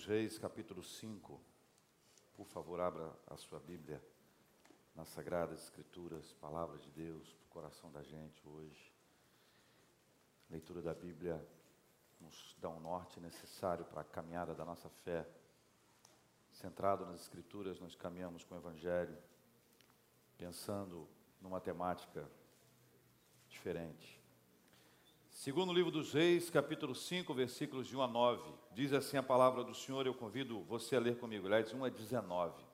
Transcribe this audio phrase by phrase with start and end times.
[0.00, 1.38] dos Reis, capítulo 5.
[2.32, 4.02] Por favor, abra a sua Bíblia
[4.94, 8.94] nas Sagradas Escrituras, palavras de Deus, para o coração da gente hoje.
[10.48, 11.46] A leitura da Bíblia
[12.18, 15.28] nos dá um norte necessário para a caminhada da nossa fé.
[16.50, 19.18] Centrado nas Escrituras, nós caminhamos com o Evangelho,
[20.38, 21.06] pensando
[21.42, 22.26] numa temática
[23.50, 24.18] diferente.
[25.28, 29.64] Segundo livro dos Reis, capítulo 5, versículos de 1 a 9, diz assim a palavra
[29.64, 32.70] do Senhor, eu convido você a ler comigo, aliás, 1 a 19.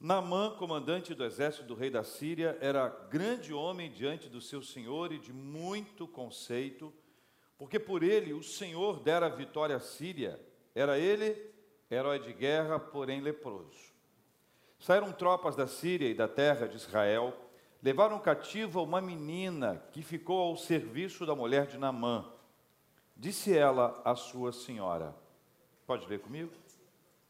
[0.00, 5.12] Naamã, comandante do exército do rei da Síria, era grande homem diante do seu senhor
[5.12, 6.92] e de muito conceito,
[7.58, 10.40] porque por ele o Senhor dera vitória à Síria.
[10.72, 11.36] Era ele,
[11.90, 13.92] herói de guerra, porém leproso.
[14.78, 17.36] Saíram tropas da Síria e da terra de Israel,
[17.82, 22.37] levaram cativa uma menina que ficou ao serviço da mulher de Namã.
[23.18, 25.12] Disse ela à sua senhora:
[25.84, 26.52] Pode ler comigo?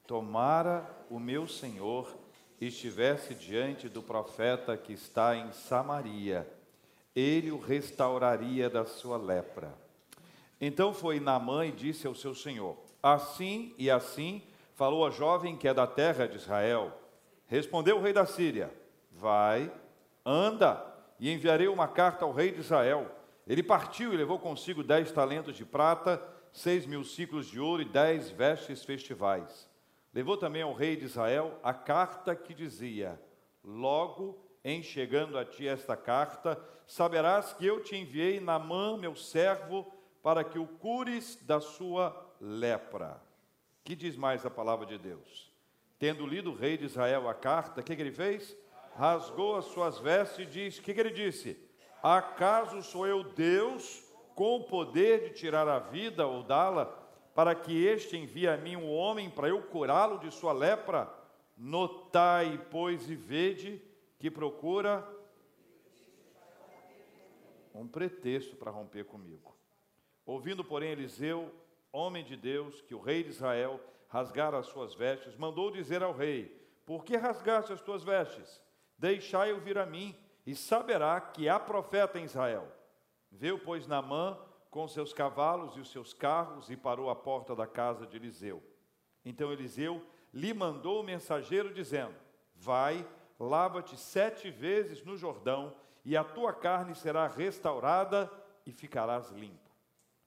[0.07, 2.15] Tomara o meu senhor
[2.61, 6.47] estivesse diante do profeta que está em Samaria,
[7.17, 9.73] ele o restauraria da sua lepra.
[10.61, 14.43] Então foi Naamã e disse ao seu senhor: Assim e assim
[14.75, 16.93] falou a jovem que é da terra de Israel.
[17.47, 18.71] Respondeu o rei da Síria:
[19.11, 19.73] Vai
[20.31, 20.85] Anda,
[21.19, 23.11] e enviarei uma carta ao rei de Israel.
[23.49, 27.87] Ele partiu e levou consigo dez talentos de prata, seis mil ciclos de ouro e
[27.87, 29.69] dez vestes festivais.
[30.13, 33.21] Levou também ao rei de Israel a carta que dizia:
[33.65, 39.17] Logo em chegando a ti esta carta, saberás que eu te enviei na mão meu
[39.17, 39.91] servo,
[40.23, 43.21] para que o cures da sua lepra.
[43.83, 45.51] Que diz mais a palavra de Deus?
[45.99, 48.57] Tendo lido o rei de Israel a carta, o que, que ele fez?
[48.99, 51.57] rasgou as suas vestes e diz: O que, que ele disse?
[52.03, 54.05] Acaso sou eu Deus
[54.35, 56.87] com o poder de tirar a vida ou dá-la,
[57.35, 61.13] para que este envie a mim um homem para eu curá-lo de sua lepra?
[61.57, 63.83] Notai, pois, e vede
[64.19, 65.07] que procura
[67.75, 69.57] um pretexto para romper comigo.
[70.27, 71.53] Ouvindo, porém, Eliseu,
[71.93, 76.13] homem de Deus, que o rei de Israel rasgara as suas vestes, mandou dizer ao
[76.13, 78.61] rei: Por que rasgaste as tuas vestes?
[78.97, 80.15] Deixai-o vir a mim,
[80.49, 82.73] e saberá que há profeta em Israel.
[83.31, 84.39] Veio, pois, Naamã
[84.71, 88.63] com seus cavalos e os seus carros e parou à porta da casa de Eliseu.
[89.23, 92.15] Então Eliseu lhe mandou o mensageiro, dizendo:
[92.55, 93.07] Vai,
[93.39, 98.33] lava-te sete vezes no Jordão, e a tua carne será restaurada
[98.65, 99.71] e ficarás limpo.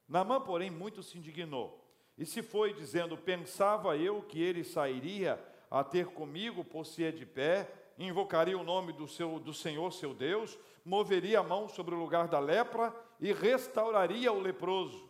[0.08, 1.84] Naamã, porém, muito se indignou
[2.16, 7.26] e se foi, dizendo: Pensava eu que ele sairia a ter comigo por ser de
[7.26, 12.00] pé invocaria o nome do, seu, do Senhor seu Deus, moveria a mão sobre o
[12.00, 15.10] lugar da lepra e restauraria o leproso.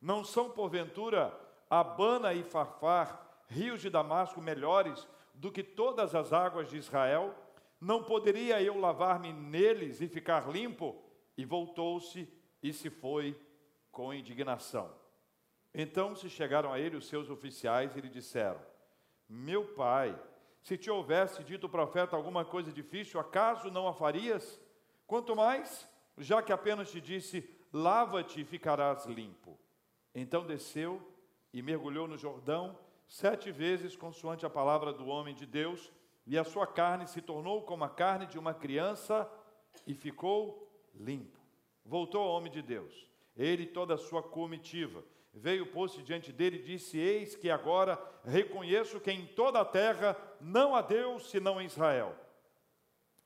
[0.00, 6.68] Não são, porventura, Abana e Farfar, rios de Damasco melhores do que todas as águas
[6.68, 7.34] de Israel?
[7.80, 11.02] Não poderia eu lavar-me neles e ficar limpo?
[11.36, 12.28] E voltou-se
[12.62, 13.38] e se foi
[13.90, 14.90] com indignação.
[15.74, 18.60] Então se chegaram a ele os seus oficiais e lhe disseram:
[19.28, 20.16] Meu pai,
[20.64, 24.58] se te houvesse dito o profeta alguma coisa difícil, acaso não a farias?
[25.06, 25.86] Quanto mais,
[26.16, 29.58] já que apenas te disse: lava-te e ficarás limpo.
[30.14, 31.02] Então desceu
[31.52, 35.92] e mergulhou no Jordão sete vezes, consoante a palavra do homem de Deus,
[36.26, 39.30] e a sua carne se tornou como a carne de uma criança
[39.86, 41.38] e ficou limpo.
[41.84, 46.58] Voltou ao homem de Deus, ele e toda a sua comitiva veio, pôs-se diante dele
[46.58, 51.60] e disse: Eis que agora reconheço que em toda a terra não há Deus senão
[51.60, 52.14] em Israel.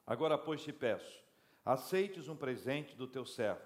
[0.06, 1.22] Agora, pois, te peço,
[1.64, 3.60] aceites um presente do teu servo.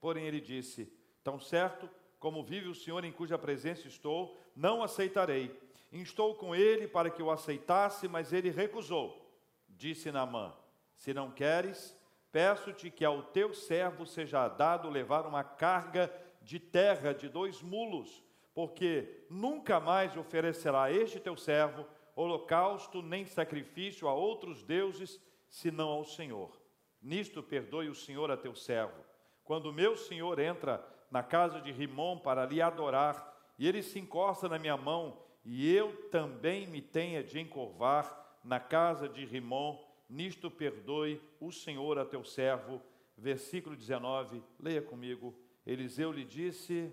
[0.00, 0.92] Porém, ele disse:
[1.24, 5.56] Tão certo como vive o Senhor em cuja presença estou, não aceitarei.
[5.90, 9.28] Estou com ele para que o aceitasse, mas ele recusou.
[9.68, 10.54] Disse Naamã:
[10.96, 11.96] Se não queres,
[12.30, 16.12] peço-te que ao teu servo seja dado levar uma carga
[16.48, 21.86] de terra de dois mulos, porque nunca mais oferecerá este teu servo
[22.16, 26.58] holocausto nem sacrifício a outros deuses, senão ao Senhor.
[27.02, 29.04] Nisto perdoe o Senhor a teu servo.
[29.44, 34.48] Quando meu senhor entra na casa de Rimon para lhe adorar, e ele se encosta
[34.48, 39.78] na minha mão, e eu também me tenha de encurvar na casa de Rimon,
[40.08, 42.80] nisto perdoe o Senhor a teu servo.
[43.18, 45.34] Versículo 19, leia comigo.
[45.68, 46.90] Eliseu lhe disse: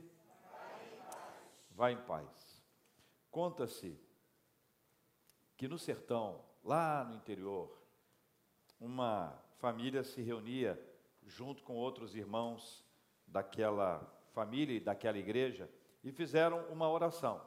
[1.72, 2.62] Vai em paz.
[3.31, 3.98] Conta-se
[5.56, 7.74] que no sertão, lá no interior,
[8.77, 10.77] uma família se reunia
[11.25, 12.86] junto com outros irmãos
[13.25, 15.69] daquela família e daquela igreja
[16.04, 17.42] e fizeram uma oração.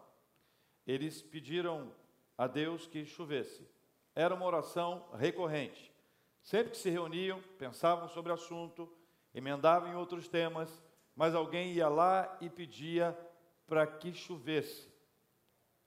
[0.86, 1.94] eles pediram
[2.38, 3.68] a Deus que chovesse.
[4.14, 5.92] Era uma oração recorrente.
[6.40, 8.90] Sempre que se reuniam, pensavam sobre o assunto,
[9.34, 10.82] emendavam em outros temas,
[11.18, 13.18] mas alguém ia lá e pedia
[13.66, 14.88] para que chovesse.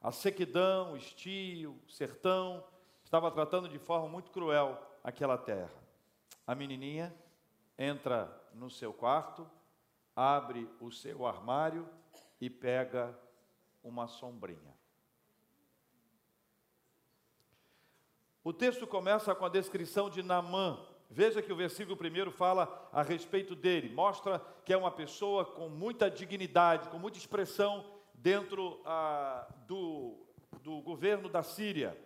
[0.02, 2.62] A sequidão, o estio, o sertão,
[3.02, 5.72] estava tratando de forma muito cruel aquela terra.
[6.46, 7.16] A menininha
[7.78, 9.50] entra no seu quarto,
[10.14, 11.88] abre o seu armário
[12.42, 13.18] e pega
[13.82, 14.76] uma sombrinha.
[18.44, 20.78] O texto começa com a descrição de Naamã.
[21.14, 25.68] Veja que o versículo primeiro fala a respeito dele, mostra que é uma pessoa com
[25.68, 30.16] muita dignidade, com muita expressão dentro ah, do,
[30.64, 31.98] do governo da Síria.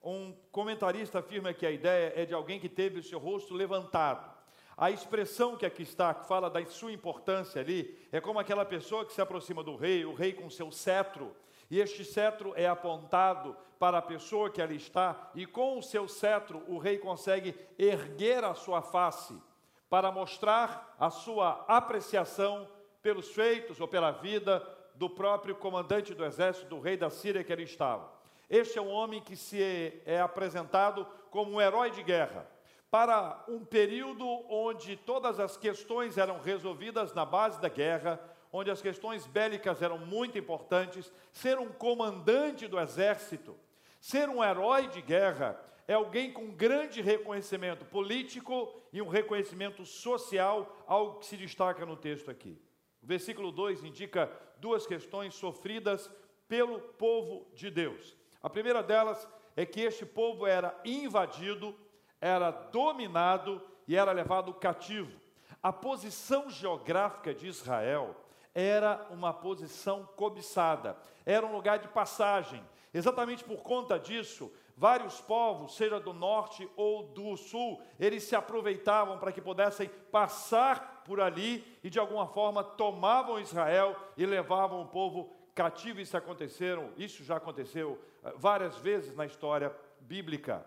[0.00, 4.32] Um comentarista afirma que a ideia é de alguém que teve o seu rosto levantado.
[4.76, 9.04] A expressão que aqui está, que fala da sua importância ali, é como aquela pessoa
[9.04, 11.34] que se aproxima do rei, o rei com seu cetro,
[11.74, 16.06] e este cetro é apontado para a pessoa que ali está, e com o seu
[16.06, 19.36] cetro o rei consegue erguer a sua face
[19.90, 22.68] para mostrar a sua apreciação
[23.02, 27.52] pelos feitos ou pela vida do próprio comandante do exército do rei da Síria que
[27.52, 28.08] ali estava.
[28.48, 29.60] Este é um homem que se
[30.06, 32.48] é, apresentado como um herói de guerra
[32.88, 38.20] para um período onde todas as questões eram resolvidas na base da guerra,
[38.56, 43.56] onde as questões bélicas eram muito importantes, ser um comandante do exército,
[44.00, 50.84] ser um herói de guerra, é alguém com grande reconhecimento político e um reconhecimento social,
[50.86, 52.56] algo que se destaca no texto aqui.
[53.02, 54.30] O versículo 2 indica
[54.60, 56.08] duas questões sofridas
[56.46, 58.16] pelo povo de Deus.
[58.40, 61.76] A primeira delas é que este povo era invadido,
[62.20, 65.20] era dominado e era levado cativo.
[65.60, 68.20] A posição geográfica de Israel
[68.54, 70.96] era uma posição cobiçada,
[71.26, 72.62] era um lugar de passagem.
[72.92, 79.18] Exatamente por conta disso, vários povos, seja do norte ou do sul, eles se aproveitavam
[79.18, 84.88] para que pudessem passar por ali e de alguma forma tomavam Israel e levavam o
[84.88, 86.00] povo cativo.
[86.00, 90.64] Isso aconteceram, isso já aconteceu eh, várias vezes na história bíblica.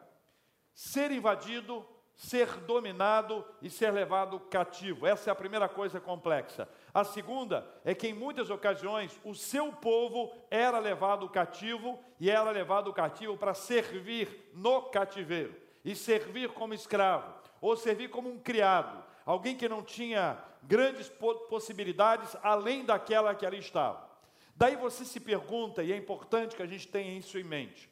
[0.73, 1.85] Ser invadido
[2.17, 5.05] ser dominado e ser levado cativo.
[5.05, 6.67] Essa é a primeira coisa complexa.
[6.91, 12.49] A segunda é que em muitas ocasiões o seu povo era levado cativo e era
[12.49, 15.55] levado cativo para servir no cativeiro
[15.85, 17.31] e servir como escravo
[17.61, 21.09] ou servir como um criado, alguém que não tinha grandes
[21.49, 24.07] possibilidades além daquela que ali estava.
[24.55, 27.89] Daí você se pergunta, e é importante que a gente tenha isso em mente: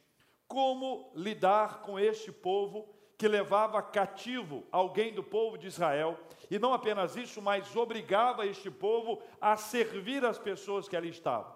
[0.48, 2.88] como lidar com este povo
[3.18, 6.18] que levava cativo alguém do povo de Israel,
[6.50, 11.54] e não apenas isso, mas obrigava este povo a servir as pessoas que ali estavam.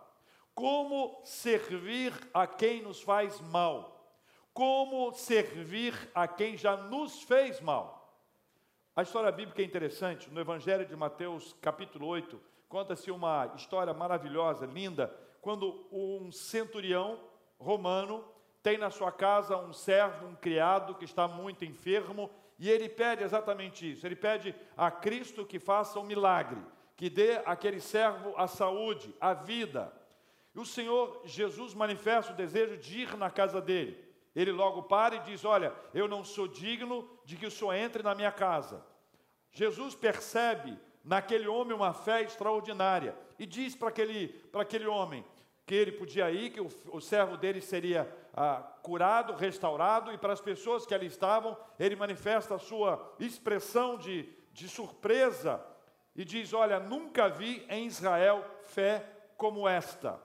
[0.55, 4.15] Como servir a quem nos faz mal?
[4.53, 8.01] Como servir a quem já nos fez mal?
[8.97, 14.67] A história bíblica é interessante, no Evangelho de Mateus, capítulo 8, conta-se uma história maravilhosa,
[14.67, 17.21] linda, quando um centurião
[17.59, 18.25] romano
[18.63, 23.25] tem na sua casa um servo, um criado que está muito enfermo, e ele pede
[23.25, 24.07] exatamente isso.
[24.07, 26.61] Ele pede a Cristo que faça um milagre,
[26.97, 29.93] que dê àquele servo a saúde, a vida.
[30.55, 34.05] E o Senhor Jesus manifesta o desejo de ir na casa dele.
[34.37, 38.03] Ele logo para e diz: Olha, eu não sou digno de que o Senhor entre
[38.03, 38.85] na minha casa.
[39.51, 45.25] Jesus percebe naquele homem uma fé extraordinária e diz para aquele, para aquele homem
[45.67, 50.33] que ele podia ir, que o, o servo dele seria ah, curado, restaurado, e para
[50.33, 55.65] as pessoas que ali estavam, ele manifesta a sua expressão de, de surpresa
[56.15, 59.05] e diz: Olha, nunca vi em Israel fé
[59.37, 60.21] como esta.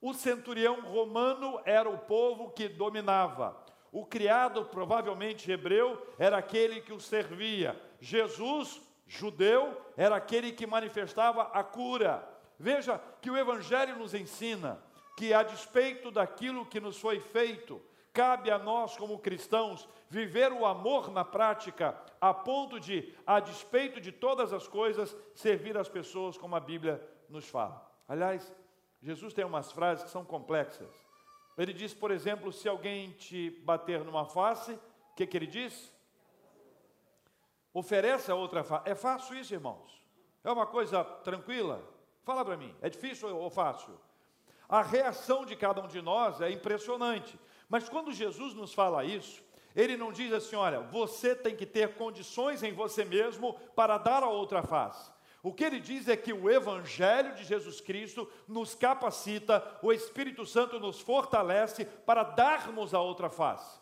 [0.00, 3.56] O centurião romano era o povo que dominava.
[3.92, 7.80] O criado, provavelmente hebreu, era aquele que o servia.
[8.00, 12.26] Jesus, judeu, era aquele que manifestava a cura.
[12.58, 14.82] Veja que o Evangelho nos ensina
[15.16, 17.80] que, a despeito daquilo que nos foi feito,
[18.12, 24.00] cabe a nós, como cristãos, viver o amor na prática, a ponto de, a despeito
[24.00, 27.90] de todas as coisas, servir as pessoas como a Bíblia nos fala.
[28.06, 28.52] Aliás,
[29.02, 30.88] Jesus tem umas frases que são complexas.
[31.56, 35.92] Ele diz, por exemplo, se alguém te bater numa face, o que, que ele diz?
[37.74, 38.88] Ofereça outra face.
[38.88, 40.02] É fácil isso, irmãos?
[40.44, 41.82] É uma coisa tranquila?
[42.22, 43.98] Fala para mim, é difícil ou fácil?
[44.72, 47.38] A reação de cada um de nós é impressionante.
[47.68, 49.44] Mas quando Jesus nos fala isso,
[49.76, 54.22] ele não diz assim: olha, você tem que ter condições em você mesmo para dar
[54.22, 55.12] a outra face.
[55.42, 60.46] O que ele diz é que o Evangelho de Jesus Cristo nos capacita, o Espírito
[60.46, 63.78] Santo nos fortalece para darmos a outra face.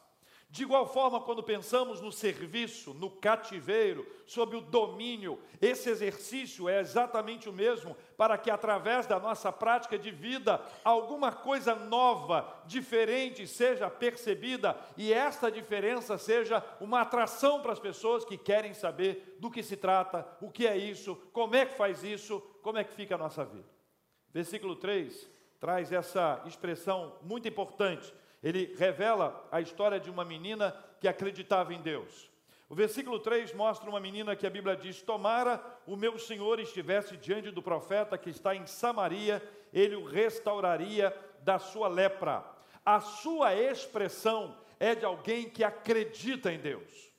[0.51, 6.81] De igual forma, quando pensamos no serviço, no cativeiro, sob o domínio, esse exercício é
[6.81, 13.47] exatamente o mesmo para que, através da nossa prática de vida, alguma coisa nova, diferente
[13.47, 19.53] seja percebida e esta diferença seja uma atração para as pessoas que querem saber do
[19.53, 22.93] que se trata, o que é isso, como é que faz isso, como é que
[22.93, 23.69] fica a nossa vida.
[24.33, 25.31] Versículo 3
[25.61, 31.81] traz essa expressão muito importante ele revela a história de uma menina que acreditava em
[31.81, 32.31] Deus.
[32.69, 37.17] O versículo 3 mostra uma menina que a Bíblia diz: Tomara o meu senhor estivesse
[37.17, 39.43] diante do profeta que está em Samaria,
[39.73, 42.45] ele o restauraria da sua lepra.
[42.85, 47.11] A sua expressão é de alguém que acredita em Deus.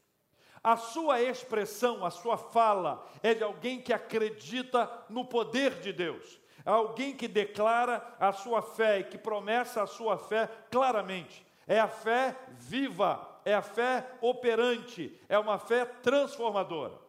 [0.63, 6.39] A sua expressão, a sua fala é de alguém que acredita no poder de Deus
[6.65, 11.45] alguém que declara a sua fé e que promessa a sua fé claramente.
[11.67, 16.99] É a fé viva, é a fé operante, é uma fé transformadora.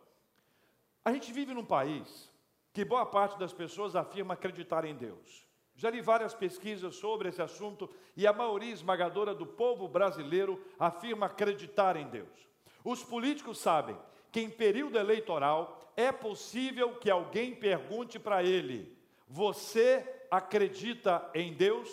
[1.04, 2.30] A gente vive num país
[2.73, 5.47] que boa parte das pessoas afirma acreditar em Deus.
[5.75, 11.26] Já li várias pesquisas sobre esse assunto e a maioria esmagadora do povo brasileiro afirma
[11.26, 12.49] acreditar em Deus.
[12.85, 13.97] Os políticos sabem
[14.30, 18.97] que em período eleitoral é possível que alguém pergunte para ele:
[19.32, 21.88] você acredita em Deus?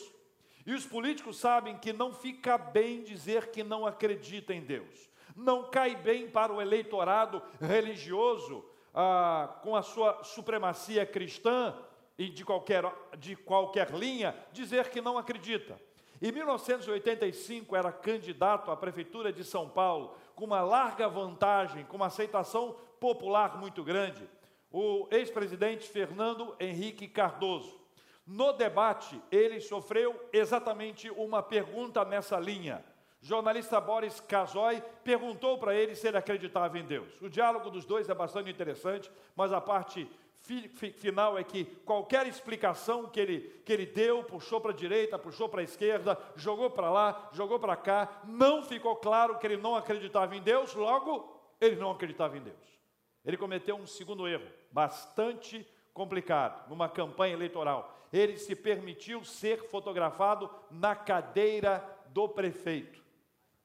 [0.66, 5.10] E os políticos sabem que não fica bem dizer que não acredita em Deus.
[5.34, 11.74] Não cai bem para o eleitorado religioso, ah, com a sua supremacia cristã
[12.18, 12.84] e de qualquer,
[13.18, 15.80] de qualquer linha, dizer que não acredita.
[16.22, 22.08] Em 1985, era candidato à Prefeitura de São Paulo, com uma larga vantagem, com uma
[22.08, 24.28] aceitação popular muito grande
[24.72, 27.80] o ex-presidente Fernando Henrique Cardoso.
[28.26, 32.84] No debate, ele sofreu exatamente uma pergunta nessa linha.
[33.22, 37.20] Jornalista Boris Casoy perguntou para ele se ele acreditava em Deus.
[37.22, 40.10] O diálogo dos dois é bastante interessante, mas a parte
[40.44, 44.76] fi, fi, final é que qualquer explicação que ele, que ele deu, puxou para a
[44.76, 49.46] direita, puxou para a esquerda, jogou para lá, jogou para cá, não ficou claro que
[49.46, 52.79] ele não acreditava em Deus, logo, ele não acreditava em Deus.
[53.26, 57.98] Ele cometeu um segundo erro, bastante complicado, numa campanha eleitoral.
[58.12, 63.04] Ele se permitiu ser fotografado na cadeira do prefeito.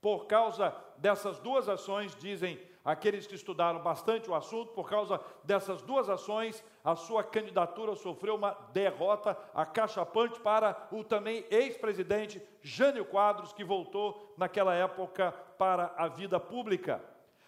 [0.01, 5.81] Por causa dessas duas ações, dizem aqueles que estudaram bastante o assunto, por causa dessas
[5.81, 13.55] duas ações, a sua candidatura sofreu uma derrota acachapante para o também ex-presidente Jânio Quadros,
[13.55, 17.03] que voltou naquela época para a vida pública.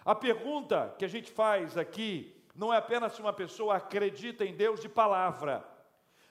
[0.06, 4.54] A pergunta que a gente faz aqui não é apenas se uma pessoa acredita em
[4.54, 5.66] Deus de palavra,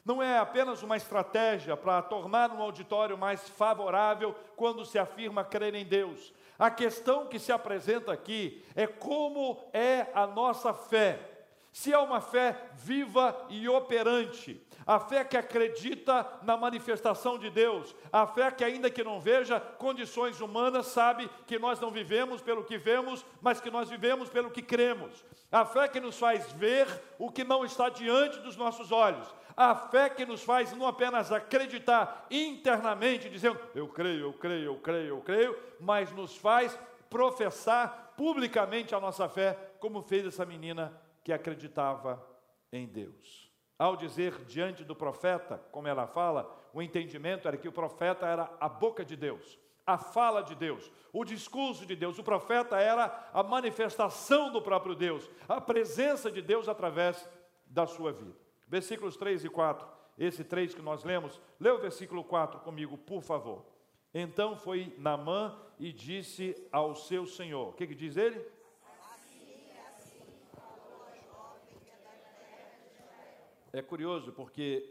[0.06, 5.76] não é apenas uma estratégia para tornar um auditório mais favorável quando se afirma crer
[5.76, 6.34] em Deus.
[6.58, 11.35] A questão que se apresenta aqui é como é a nossa fé.
[11.76, 17.94] Se é uma fé viva e operante, a fé que acredita na manifestação de Deus,
[18.14, 22.64] a fé que, ainda que não veja condições humanas, sabe que nós não vivemos pelo
[22.64, 26.88] que vemos, mas que nós vivemos pelo que cremos, a fé que nos faz ver
[27.20, 29.28] o que não está diante dos nossos olhos,
[29.58, 34.76] a fé que nos faz não apenas acreditar internamente, dizendo eu creio, eu creio, eu
[34.78, 36.80] creio, eu creio, mas nos faz
[37.10, 42.24] professar publicamente a nossa fé, como fez essa menina que acreditava
[42.72, 43.52] em Deus.
[43.80, 48.56] Ao dizer diante do profeta, como ela fala, o entendimento era que o profeta era
[48.60, 52.20] a boca de Deus, a fala de Deus, o discurso de Deus.
[52.20, 57.28] O profeta era a manifestação do próprio Deus, a presença de Deus através
[57.66, 58.38] da sua vida.
[58.68, 59.88] Versículos 3 e 4,
[60.20, 63.66] esse 3 que nós lemos, lê o versículo 4 comigo, por favor.
[64.14, 68.40] Então foi Namã e disse ao seu senhor: O que, que diz ele?
[73.76, 74.88] É curioso porque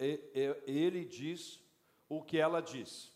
[0.67, 1.59] ele diz
[2.07, 3.11] o que ela diz.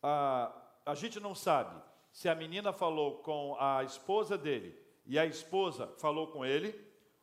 [0.00, 0.52] A,
[0.94, 4.72] gente não sabe se a menina falou com a esposa dele
[5.04, 6.78] e a esposa falou com ele,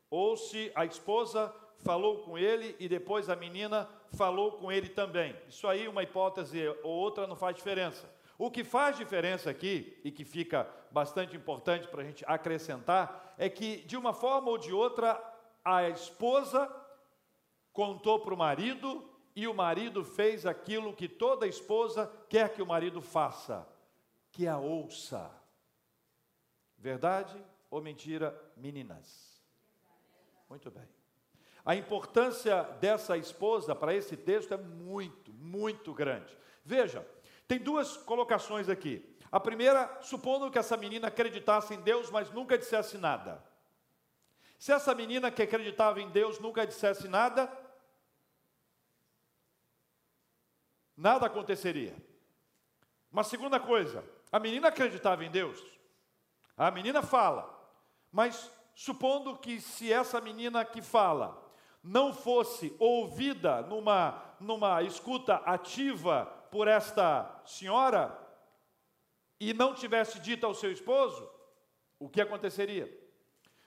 [0.10, 5.34] ou se a esposa falou com ele e depois a menina falou com ele também.
[5.48, 8.10] Isso aí, uma hipótese ou outra, não faz diferença.
[8.38, 13.50] O que faz diferença aqui, e que fica bastante importante para a gente acrescentar, é
[13.50, 15.22] que, de uma forma ou de outra,
[15.64, 16.70] a esposa
[17.78, 22.66] contou para o marido e o marido fez aquilo que toda esposa quer que o
[22.66, 23.70] marido faça,
[24.32, 25.30] que a ouça.
[26.76, 29.40] Verdade ou mentira, meninas?
[30.50, 30.90] Muito bem.
[31.64, 36.36] a importância dessa esposa para esse texto é muito, muito grande.
[36.66, 37.08] Veja,
[37.48, 39.08] tem duas colocações aqui.
[39.32, 43.46] A primeira, supondo que essa menina acreditasse em Deus, mas nunca dissesse nada.
[44.58, 47.67] Se essa menina que acreditava em Deus nunca dissesse nada,
[50.98, 51.96] nada aconteceria.
[53.12, 55.64] Uma segunda coisa, a menina acreditava em Deus.
[56.58, 57.48] A menina fala,
[58.12, 61.46] mas supondo que se essa menina que fala
[61.84, 68.18] não fosse ouvida numa, numa escuta ativa por esta senhora
[69.40, 71.30] e não tivesse dito ao seu esposo,
[72.00, 72.92] o que aconteceria?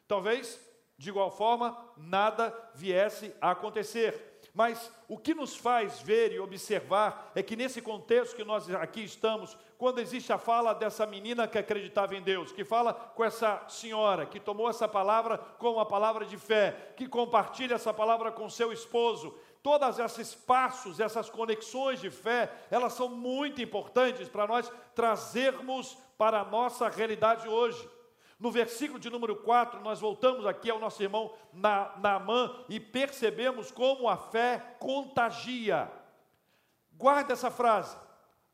[0.07, 0.61] Talvez,
[0.99, 4.30] de igual forma, nada viesse a acontecer.
[4.61, 9.03] Mas o que nos faz ver e observar é que nesse contexto que nós aqui
[9.03, 13.65] estamos, quando existe a fala dessa menina que acreditava em Deus, que fala com essa
[13.69, 18.51] senhora, que tomou essa palavra como uma palavra de fé, que compartilha essa palavra com
[18.51, 24.71] seu esposo, todos esses passos, essas conexões de fé, elas são muito importantes para nós
[24.95, 27.89] trazermos para a nossa realidade hoje.
[28.41, 34.09] No versículo de número 4, nós voltamos aqui ao nosso irmão Naamã e percebemos como
[34.09, 35.93] a fé contagia.
[36.93, 37.95] Guarda essa frase.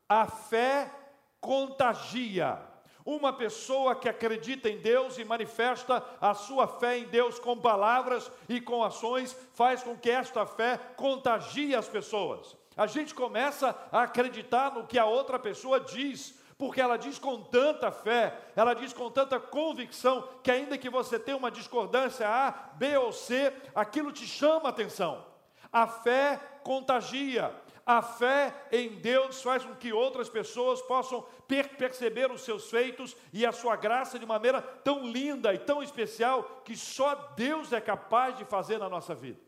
[0.09, 0.91] A fé
[1.39, 2.59] contagia.
[3.05, 8.29] Uma pessoa que acredita em Deus e manifesta a sua fé em Deus com palavras
[8.49, 12.57] e com ações, faz com que esta fé contagie as pessoas.
[12.75, 17.41] A gente começa a acreditar no que a outra pessoa diz, porque ela diz com
[17.41, 22.51] tanta fé, ela diz com tanta convicção, que ainda que você tenha uma discordância A,
[22.75, 25.23] B ou C, aquilo te chama a atenção.
[25.71, 27.53] A fé contagia.
[27.85, 33.15] A fé em Deus faz com que outras pessoas possam per perceber os seus feitos
[33.31, 37.79] e a sua graça de maneira tão linda e tão especial que só Deus é
[37.79, 39.39] capaz de fazer na nossa vida.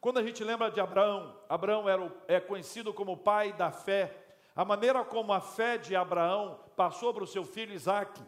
[0.00, 4.14] Quando a gente lembra de Abraão, Abraão era o, é conhecido como pai da fé,
[4.54, 8.20] a maneira como a fé de Abraão passou para o seu filho Isaac,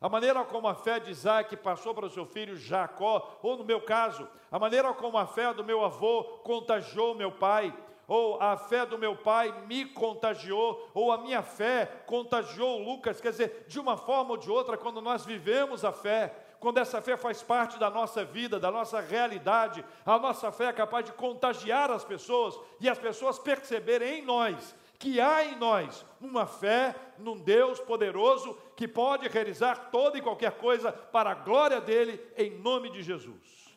[0.00, 3.64] a maneira como a fé de Isaac passou para o seu filho Jacó, ou no
[3.64, 7.74] meu caso, a maneira como a fé do meu avô contagiou meu pai,
[8.08, 13.30] ou a fé do meu pai me contagiou, ou a minha fé contagiou Lucas, quer
[13.30, 17.16] dizer, de uma forma ou de outra, quando nós vivemos a fé, quando essa fé
[17.16, 21.90] faz parte da nossa vida, da nossa realidade, a nossa fé é capaz de contagiar
[21.90, 27.38] as pessoas e as pessoas perceberem em nós que há em nós uma fé num
[27.38, 32.90] Deus poderoso que pode realizar toda e qualquer coisa para a glória dele, em nome
[32.90, 33.74] de Jesus.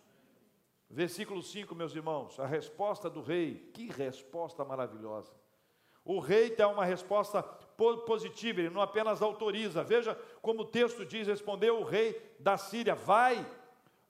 [0.90, 5.34] Versículo 5, meus irmãos, a resposta do rei, que resposta maravilhosa.
[6.04, 9.82] O rei tem uma resposta positiva, ele não apenas autoriza.
[9.82, 13.44] Veja como o texto diz: respondeu o rei da Síria: vai,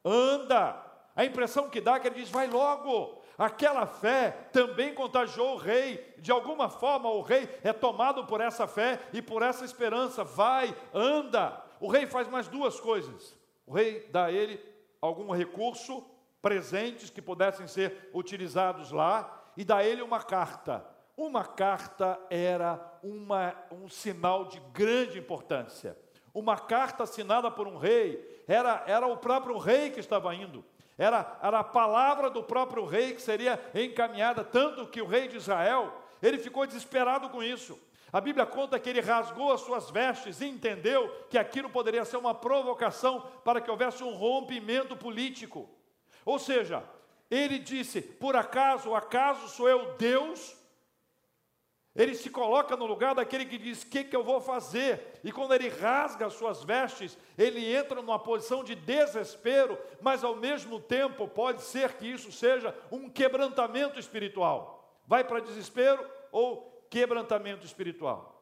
[0.04, 0.93] anda.
[1.16, 5.58] A impressão que dá é que ele diz: vai logo, Aquela fé também contagiou o
[5.58, 6.14] rei.
[6.20, 10.24] De alguma forma, o rei é tomado por essa fé e por essa esperança.
[10.24, 11.62] Vai, anda.
[11.80, 13.36] O rei faz mais duas coisas.
[13.66, 14.64] O rei dá a ele
[15.02, 16.06] algum recurso,
[16.42, 20.86] presentes que pudessem ser utilizados lá, e dá a ele uma carta.
[21.18, 25.98] Uma carta era uma, um sinal de grande importância.
[26.34, 30.64] Uma carta assinada por um rei, era, era o próprio rei que estava indo.
[30.98, 35.38] Era, era a palavra do próprio rei que seria encaminhada, tanto que o rei de
[35.38, 37.80] Israel, ele ficou desesperado com isso.
[38.12, 42.18] A Bíblia conta que ele rasgou as suas vestes e entendeu que aquilo poderia ser
[42.18, 45.68] uma provocação para que houvesse um rompimento político.
[46.24, 46.84] Ou seja,
[47.30, 50.56] ele disse: Por acaso, acaso sou eu Deus
[51.96, 55.20] ele se coloca no lugar daquele que diz: O que, que eu vou fazer?
[55.24, 60.36] E quando ele rasga as suas vestes, ele entra numa posição de desespero, mas ao
[60.36, 65.00] mesmo tempo pode ser que isso seja um quebrantamento espiritual.
[65.06, 68.33] Vai para desespero ou quebrantamento espiritual?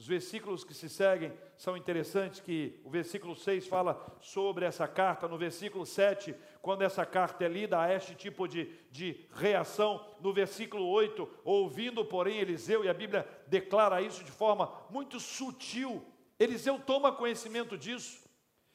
[0.00, 5.28] Os versículos que se seguem são interessantes, que o versículo 6 fala sobre essa carta,
[5.28, 10.02] no versículo 7, quando essa carta é lida, há este tipo de, de reação.
[10.22, 16.02] No versículo 8, ouvindo, porém, Eliseu, e a Bíblia declara isso de forma muito sutil,
[16.38, 18.26] Eliseu toma conhecimento disso,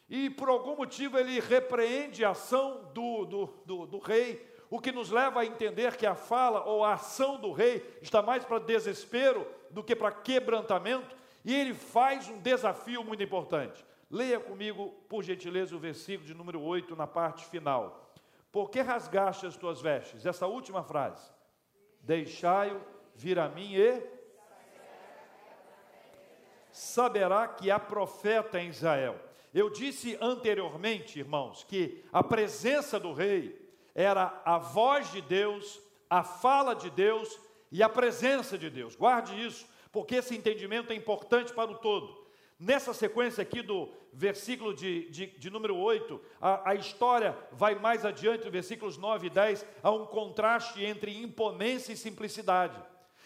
[0.07, 4.91] e por algum motivo ele repreende a ação do, do, do, do rei, o que
[4.91, 8.59] nos leva a entender que a fala ou a ação do rei está mais para
[8.59, 13.85] desespero do que para quebrantamento, e ele faz um desafio muito importante.
[14.09, 18.13] Leia comigo, por gentileza, o versículo de número 8 na parte final.
[18.53, 20.25] Por que rasgaste as tuas vestes?
[20.25, 21.29] Essa última frase.
[21.99, 22.79] Deixai-o
[23.15, 24.01] vir a mim e
[26.71, 29.19] saberá que há profeta em Israel.
[29.53, 33.61] Eu disse anteriormente, irmãos, que a presença do rei
[33.93, 37.44] era a voz de Deus, a fala de Deus
[37.75, 38.95] e a presença de Deus.
[38.95, 42.25] Guarde isso, porque esse entendimento é importante para o todo.
[42.57, 48.05] Nessa sequência aqui do versículo de, de, de número 8, a, a, história vai mais
[48.05, 52.81] adiante, versículos 9 e 10, há um contraste entre imponência e simplicidade.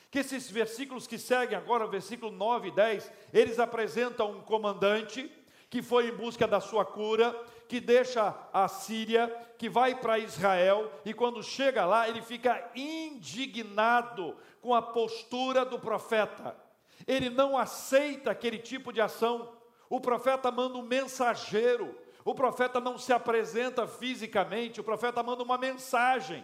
[0.09, 5.31] Que esses versículos que seguem agora, o versículo 9 e 10, eles apresentam um comandante
[5.69, 10.91] que foi em busca da sua cura, que deixa a Síria, que vai para Israel,
[11.05, 16.57] e quando chega lá, ele fica indignado com a postura do profeta.
[17.05, 19.53] Ele não aceita aquele tipo de ação.
[19.87, 21.95] O profeta manda um mensageiro.
[22.25, 26.43] O profeta não se apresenta fisicamente, o profeta manda uma mensagem.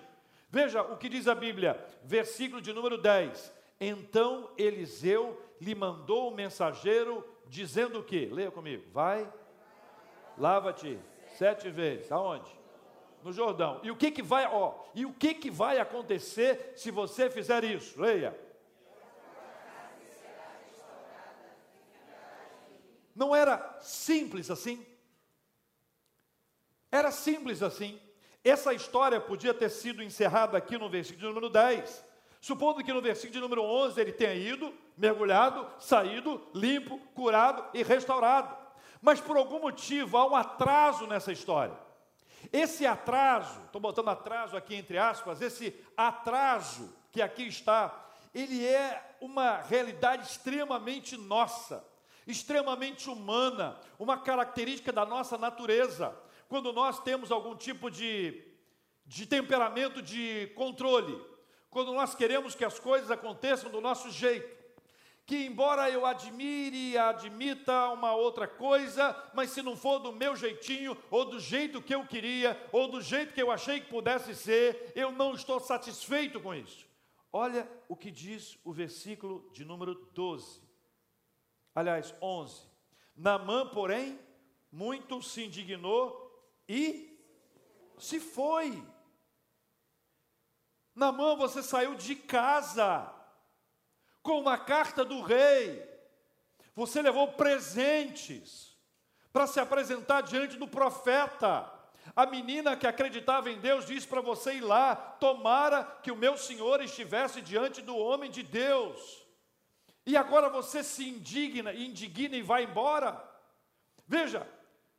[0.49, 3.51] Veja o que diz a Bíblia, versículo de número 10.
[3.81, 8.27] Então Eliseu lhe mandou o um mensageiro dizendo o que?
[8.27, 8.83] Leia comigo.
[8.93, 9.27] Vai,
[10.37, 10.99] lava-te
[11.37, 12.11] sete vezes.
[12.11, 12.49] Aonde?
[13.23, 13.79] No Jordão.
[13.83, 17.63] E o que que vai, ó, e o que que vai acontecer se você fizer
[17.63, 17.99] isso?
[17.99, 18.37] Leia.
[23.15, 24.85] Não era simples assim.
[26.91, 27.99] Era simples assim.
[28.43, 32.03] Essa história podia ter sido encerrada aqui no versículo número 10.
[32.41, 38.64] Supondo que no versículo número 11 ele tenha ido, mergulhado, saído, limpo, curado e restaurado.
[39.01, 41.77] Mas por algum motivo há um atraso nessa história.
[42.51, 49.15] Esse atraso, estou botando atraso aqui entre aspas, esse atraso que aqui está, ele é
[49.21, 51.83] uma realidade extremamente nossa
[52.27, 56.15] extremamente humana, uma característica da nossa natureza.
[56.47, 58.43] Quando nós temos algum tipo de,
[59.05, 61.21] de temperamento de controle,
[61.69, 64.54] quando nós queremos que as coisas aconteçam do nosso jeito,
[65.25, 70.35] que embora eu admire e admita uma outra coisa, mas se não for do meu
[70.35, 74.35] jeitinho, ou do jeito que eu queria, ou do jeito que eu achei que pudesse
[74.35, 76.85] ser, eu não estou satisfeito com isso.
[77.33, 80.65] Olha o que diz o versículo de número 12
[81.75, 82.61] aliás, 11.
[83.15, 84.17] Namã, porém,
[84.71, 86.31] muito se indignou
[86.67, 87.19] e
[87.99, 88.81] se foi.
[90.95, 93.13] Namã, você saiu de casa
[94.25, 95.87] com uma carta do rei.
[96.75, 98.75] Você levou presentes
[99.31, 101.71] para se apresentar diante do profeta.
[102.15, 106.35] A menina que acreditava em Deus disse para você ir lá: tomara que o meu
[106.35, 109.23] senhor estivesse diante do homem de Deus.
[110.05, 113.23] E agora você se indigna, indigna e vai embora?
[114.07, 114.47] Veja,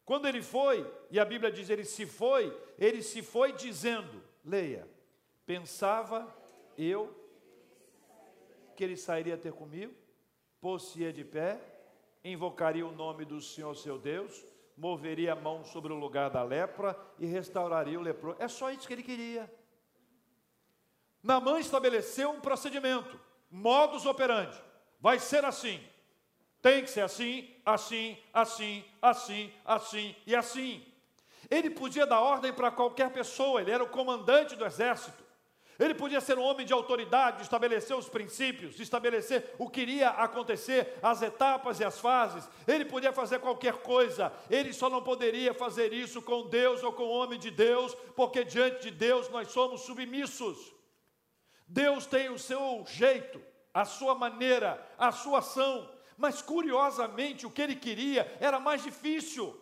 [0.05, 4.89] quando ele foi, e a Bíblia diz ele se foi, ele se foi dizendo, leia,
[5.45, 6.27] pensava
[6.77, 7.26] eu
[8.77, 9.95] que ele sairia ter comigo,
[10.61, 11.61] pôs-se de pé,
[12.23, 14.45] invocaria o nome do Senhor seu Deus,
[14.77, 18.37] moveria a mão sobre o lugar da lepra e restauraria o leproso.
[18.39, 19.51] É só isso que ele queria.
[21.23, 23.19] Namã estabeleceu um procedimento,
[23.51, 24.61] modus operandi.
[25.01, 25.83] Vai ser assim.
[26.61, 30.85] Tem que ser assim, assim, assim, assim, assim e assim.
[31.51, 35.25] Ele podia dar ordem para qualquer pessoa, ele era o comandante do exército.
[35.79, 40.99] Ele podia ser um homem de autoridade, estabelecer os princípios, estabelecer o que iria acontecer,
[41.03, 42.49] as etapas e as fases.
[42.67, 44.33] Ele podia fazer qualquer coisa.
[44.49, 48.45] Ele só não poderia fazer isso com Deus ou com o homem de Deus, porque
[48.45, 50.75] diante de Deus nós somos submissos.
[51.69, 53.41] Deus tem o seu jeito
[53.77, 55.87] a sua maneira, a sua ação,
[56.17, 59.55] mas curiosamente o que ele queria era mais difícil.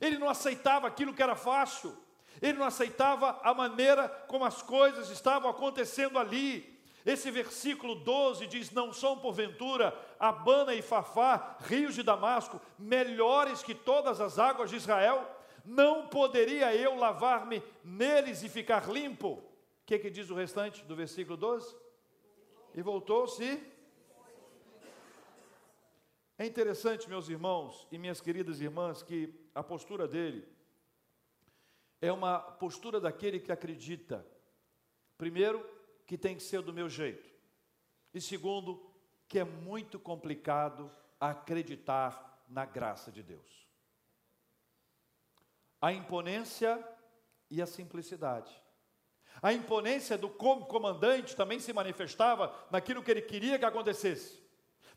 [0.00, 1.94] Ele não aceitava aquilo que era fácil,
[2.40, 6.78] ele não aceitava a maneira como as coisas estavam acontecendo ali.
[7.04, 13.74] Esse versículo 12 diz: Não são porventura Abana e Fafá, rios de Damasco, melhores que
[13.74, 15.28] todas as águas de Israel?
[15.64, 19.28] Não poderia eu lavar-me neles e ficar limpo?
[19.28, 19.42] O
[19.86, 21.74] que, que diz o restante do versículo 12?
[22.74, 23.62] e voltou-se.
[26.38, 30.46] É interessante, meus irmãos e minhas queridas irmãs, que a postura dele
[32.00, 34.26] é uma postura daquele que acredita,
[35.18, 35.64] primeiro,
[36.06, 37.30] que tem que ser do meu jeito,
[38.12, 38.90] e segundo,
[39.28, 43.68] que é muito complicado acreditar na graça de Deus.
[45.80, 46.82] A imponência
[47.50, 48.52] e a simplicidade.
[49.42, 54.42] A imponência do comandante também se manifestava naquilo que ele queria que acontecesse,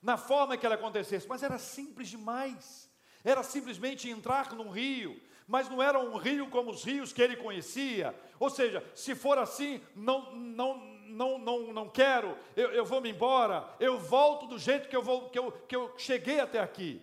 [0.02, 2.92] na forma que ela acontecesse, mas era simples demais.
[3.24, 7.36] Era simplesmente entrar num rio, mas não era um rio como os rios que ele
[7.36, 8.16] conhecia.
[8.40, 10.78] Ou seja, se for assim, não, não,
[11.08, 15.04] não, não, não quero, eu, eu vou me embora, eu volto do jeito que eu,
[15.04, 17.02] vou, que, eu, que eu cheguei até aqui.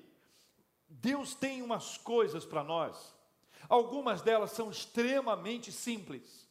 [0.89, 3.15] Deus tem umas coisas para nós,
[3.69, 6.51] algumas delas são extremamente simples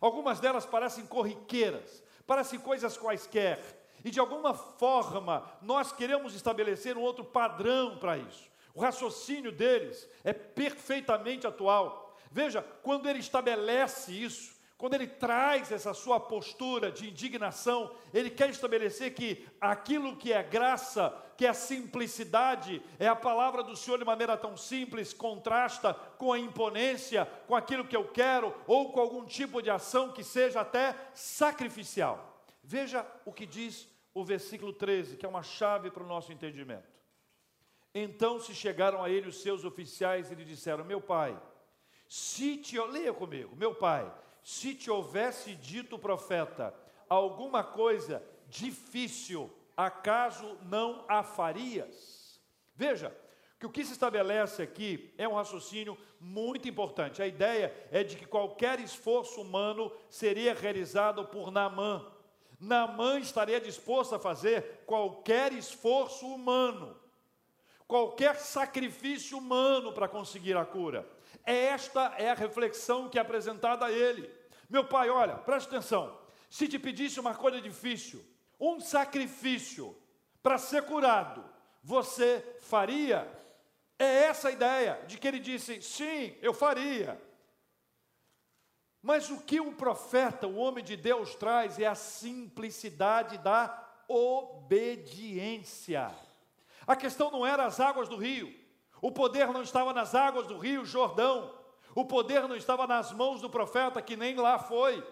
[0.00, 3.60] Algumas delas parecem corriqueiras, parecem coisas quaisquer,
[4.04, 8.50] e de alguma forma nós queremos estabelecer um outro padrão para isso.
[8.76, 12.14] O raciocínio deles é perfeitamente atual.
[12.30, 18.50] Veja, quando ele estabelece isso, quando ele traz essa sua postura de indignação, ele quer
[18.50, 21.08] estabelecer que aquilo que é graça,
[21.38, 26.38] que é simplicidade, é a palavra do Senhor de maneira tão simples, contrasta com a
[26.38, 30.94] imponência, com aquilo que eu quero, ou com algum tipo de ação que seja até
[31.14, 32.44] sacrificial.
[32.62, 36.95] Veja o que diz o versículo 13, que é uma chave para o nosso entendimento.
[37.98, 41.40] Então se chegaram a ele os seus oficiais e lhe disseram: Meu pai,
[42.08, 42.78] se te.
[42.78, 44.12] Leia comigo, meu pai
[44.46, 46.72] se te houvesse dito o profeta
[47.08, 52.40] alguma coisa difícil, acaso não a farias?
[52.76, 53.12] Veja,
[53.58, 57.20] que o que se estabelece aqui é um raciocínio muito importante.
[57.20, 62.06] A ideia é de que qualquer esforço humano seria realizado por Naamã.
[62.60, 66.96] Naamã estaria disposto a fazer qualquer esforço humano,
[67.86, 71.08] qualquer sacrifício humano para conseguir a cura.
[71.44, 74.28] Esta é a reflexão que é apresentada a ele.
[74.68, 76.18] Meu pai, olha, preste atenção.
[76.50, 78.24] Se te pedisse uma coisa difícil,
[78.58, 79.96] um sacrifício
[80.42, 81.44] para ser curado,
[81.82, 83.30] você faria?
[83.98, 87.22] É essa a ideia de que ele disse: sim, eu faria.
[89.00, 96.12] Mas o que o profeta, o homem de Deus, traz é a simplicidade da obediência.
[96.86, 98.54] A questão não era as águas do rio,
[99.02, 101.52] o poder não estava nas águas do rio Jordão,
[101.94, 105.04] o poder não estava nas mãos do profeta, que nem lá foi.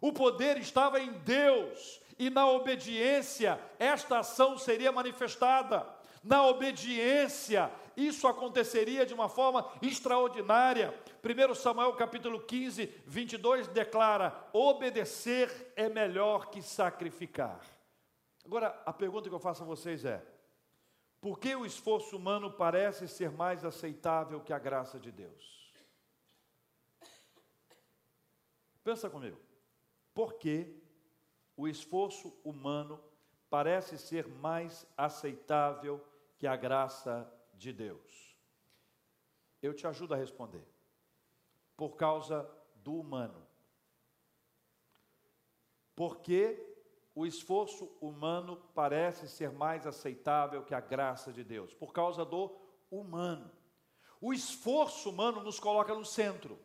[0.00, 5.86] O poder estava em Deus, e na obediência, esta ação seria manifestada.
[6.22, 10.94] Na obediência, isso aconteceria de uma forma extraordinária.
[11.24, 17.60] 1 Samuel capítulo 15, 22 declara: obedecer é melhor que sacrificar.
[18.44, 20.22] Agora, a pergunta que eu faço a vocês é:
[21.20, 25.72] por que o esforço humano parece ser mais aceitável que a graça de Deus?
[28.82, 29.38] Pensa comigo.
[30.14, 30.82] Por que
[31.56, 32.98] o esforço humano
[33.50, 36.02] parece ser mais aceitável
[36.38, 38.36] que a graça de Deus?
[39.60, 40.66] Eu te ajudo a responder.
[41.76, 43.46] Por causa do humano.
[45.94, 46.69] Porque
[47.14, 51.74] o esforço humano parece ser mais aceitável que a graça de Deus?
[51.74, 52.56] Por causa do
[52.90, 53.50] humano.
[54.20, 56.58] O esforço humano nos coloca no centro.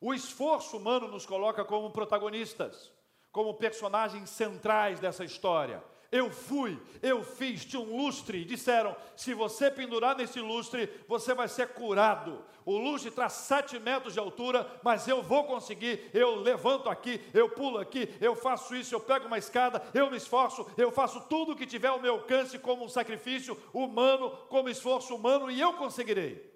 [0.00, 2.92] O esforço humano nos coloca como protagonistas,
[3.32, 5.82] como personagens centrais dessa história.
[6.14, 11.48] Eu fui, eu fiz, tinha um lustre, disseram: se você pendurar nesse lustre, você vai
[11.48, 12.44] ser curado.
[12.64, 16.10] O lustre traz sete metros de altura, mas eu vou conseguir.
[16.14, 20.16] Eu levanto aqui, eu pulo aqui, eu faço isso, eu pego uma escada, eu me
[20.16, 24.68] esforço, eu faço tudo o que tiver ao meu alcance como um sacrifício humano, como
[24.68, 26.54] esforço humano, e eu conseguirei.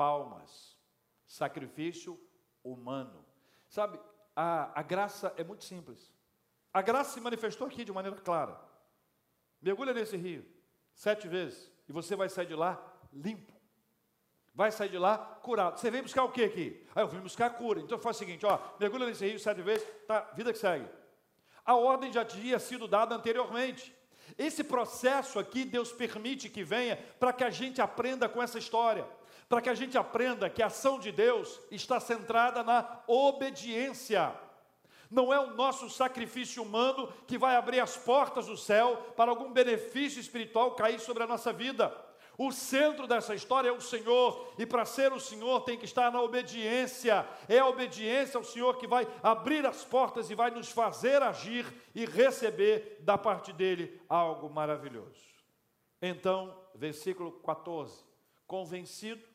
[0.00, 0.74] palmas.
[1.26, 2.18] Sacrifício
[2.64, 3.22] humano.
[3.68, 4.00] Sabe,
[4.34, 6.12] a, a graça é muito simples.
[6.72, 8.60] A graça se manifestou aqui de maneira clara.
[9.60, 10.46] Mergulha nesse rio
[10.94, 12.80] sete vezes e você vai sair de lá
[13.12, 13.52] limpo.
[14.54, 15.78] Vai sair de lá curado.
[15.78, 16.86] Você vem buscar o que aqui?
[16.94, 17.80] Ah, eu vim buscar a cura.
[17.80, 20.88] Então faz o seguinte, ó, mergulha nesse rio sete vezes, tá, vida que segue.
[21.64, 23.94] A ordem já tinha sido dada anteriormente.
[24.38, 29.06] Esse processo aqui Deus permite que venha para que a gente aprenda com essa história
[29.50, 34.32] para que a gente aprenda que a ação de Deus está centrada na obediência.
[35.10, 39.52] Não é o nosso sacrifício humano que vai abrir as portas do céu para algum
[39.52, 41.92] benefício espiritual cair sobre a nossa vida.
[42.38, 46.12] O centro dessa história é o Senhor, e para ser o Senhor tem que estar
[46.12, 47.28] na obediência.
[47.48, 51.66] É a obediência ao Senhor que vai abrir as portas e vai nos fazer agir
[51.92, 55.20] e receber da parte dele algo maravilhoso.
[56.00, 58.04] Então, versículo 14:
[58.46, 59.29] Convencido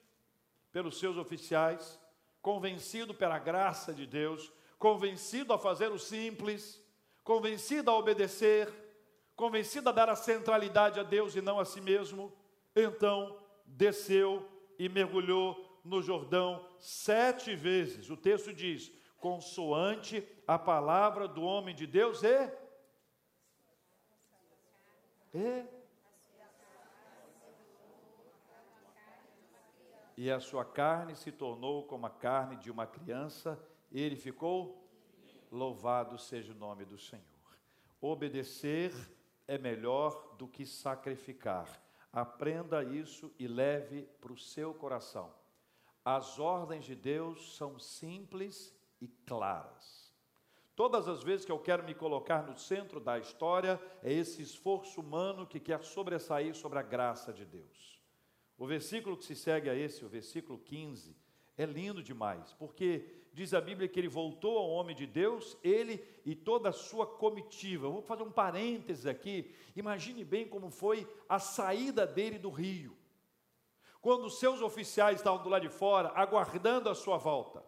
[0.75, 1.97] pelos seus oficiais,
[2.41, 6.83] convencido pela graça de Deus, convencido a fazer o simples,
[7.23, 8.69] convencido a obedecer,
[9.37, 12.29] convencido a dar a centralidade a Deus e não a si mesmo,
[12.75, 14.45] então desceu
[14.77, 18.09] e mergulhou no Jordão sete vezes.
[18.09, 22.51] O texto diz: consoante a palavra do homem de Deus e.
[25.33, 25.74] E
[30.17, 33.59] e a sua carne se tornou como a carne de uma criança,
[33.91, 34.85] ele ficou
[35.51, 37.23] louvado seja o nome do Senhor.
[38.01, 38.93] Obedecer
[39.47, 41.81] é melhor do que sacrificar.
[42.11, 45.33] Aprenda isso e leve para o seu coração.
[46.03, 50.13] As ordens de Deus são simples e claras.
[50.75, 54.99] Todas as vezes que eu quero me colocar no centro da história, é esse esforço
[54.99, 57.94] humano que quer sobressair sobre a graça de Deus.
[58.57, 61.15] O versículo que se segue a esse, o versículo 15,
[61.57, 66.03] é lindo demais, porque diz a Bíblia que ele voltou ao homem de Deus, ele
[66.25, 67.89] e toda a sua comitiva.
[67.89, 69.53] Vou fazer um parênteses aqui.
[69.75, 72.95] Imagine bem como foi a saída dele do rio.
[74.01, 77.63] Quando seus oficiais estavam do lado de fora, aguardando a sua volta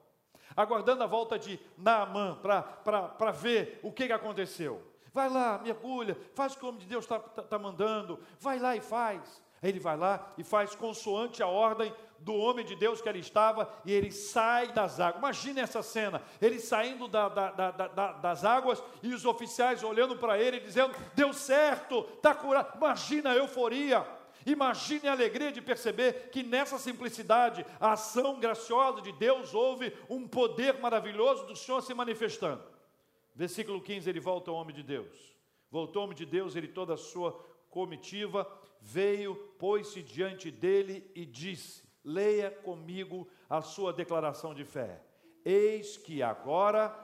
[0.58, 4.82] aguardando a volta de Naamã para ver o que, que aconteceu.
[5.14, 8.58] Vai lá, mergulha, faz o que o homem de Deus está tá, tá mandando, vai
[8.58, 9.42] lá e faz.
[9.62, 13.72] Ele vai lá e faz consoante a ordem do homem de Deus que ali estava,
[13.86, 15.20] e ele sai das águas.
[15.20, 20.38] Imagine essa cena: ele saindo da, da, da, das águas e os oficiais olhando para
[20.38, 22.78] ele, dizendo: Deu certo, está curado.
[22.78, 24.06] Imagina a euforia.
[24.46, 30.26] Imagine a alegria de perceber que nessa simplicidade, a ação graciosa de Deus houve um
[30.26, 32.64] poder maravilhoso do Senhor se manifestando.
[33.36, 35.36] Versículo 15, ele volta ao homem de Deus.
[35.70, 37.38] Voltou ao homem de Deus, ele toda a sua
[37.70, 38.50] comitiva
[38.82, 45.02] veio, pôs-se diante dele e disse: Leia comigo a sua declaração de fé.
[45.44, 46.96] Eis que agora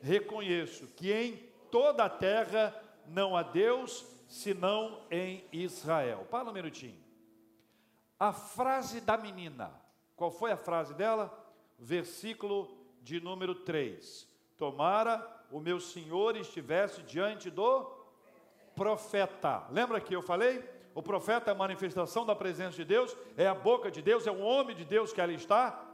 [0.00, 1.36] reconheço que em
[1.70, 2.74] toda a terra
[3.06, 6.26] não há Deus senão em Israel.
[6.30, 6.98] Para um minutinho.
[8.18, 9.70] A frase da menina,
[10.14, 11.32] qual foi a frase dela?
[11.78, 14.26] Versículo de número 3.
[14.56, 17.84] Tomara o meu senhor estivesse diante do
[18.74, 19.66] profeta.
[19.70, 20.75] Lembra que eu falei?
[20.96, 24.30] O profeta é a manifestação da presença de Deus, é a boca de Deus, é
[24.30, 25.86] o homem de Deus que ali está.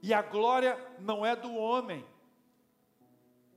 [0.00, 2.06] E a glória não é do homem,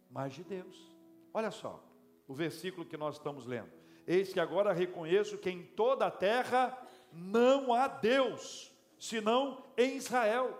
[0.10, 0.92] mas de Deus.
[1.32, 1.80] Olha só,
[2.28, 3.70] o versículo que nós estamos lendo.
[4.08, 6.76] Eis que agora reconheço que em toda a terra
[7.14, 10.60] não há Deus, senão em Israel.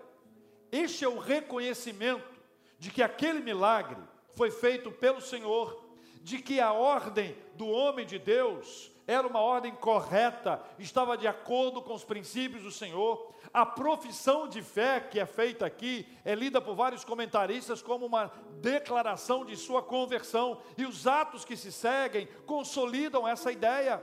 [0.70, 2.40] Este é o reconhecimento
[2.78, 4.00] de que aquele milagre
[4.36, 5.84] foi feito pelo Senhor,
[6.22, 11.82] de que a ordem do homem de Deus era uma ordem correta, estava de acordo
[11.82, 13.34] com os princípios do Senhor.
[13.52, 18.30] A profissão de fé que é feita aqui é lida por vários comentaristas como uma
[18.60, 24.00] declaração de sua conversão, e os atos que se seguem consolidam essa ideia.